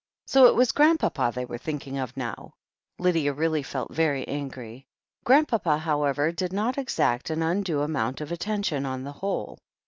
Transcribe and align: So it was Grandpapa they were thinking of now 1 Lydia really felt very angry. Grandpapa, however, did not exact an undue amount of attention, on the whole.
So 0.25 0.47
it 0.47 0.55
was 0.55 0.71
Grandpapa 0.71 1.31
they 1.35 1.45
were 1.45 1.59
thinking 1.59 1.99
of 1.99 2.17
now 2.17 2.55
1 2.97 3.03
Lydia 3.03 3.33
really 3.33 3.61
felt 3.61 3.93
very 3.93 4.27
angry. 4.27 4.87
Grandpapa, 5.25 5.77
however, 5.77 6.31
did 6.31 6.51
not 6.51 6.79
exact 6.79 7.29
an 7.29 7.43
undue 7.43 7.81
amount 7.83 8.19
of 8.19 8.31
attention, 8.31 8.83
on 8.87 9.03
the 9.03 9.11
whole. 9.11 9.59